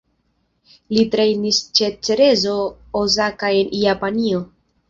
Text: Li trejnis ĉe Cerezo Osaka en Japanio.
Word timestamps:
Li 0.97 1.03
trejnis 1.15 1.59
ĉe 1.79 1.89
Cerezo 2.09 2.57
Osaka 3.05 3.55
en 3.63 3.73
Japanio. 3.83 4.43